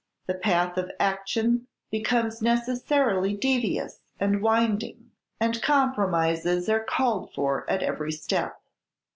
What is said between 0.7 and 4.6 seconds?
of action becomes necessarily devious and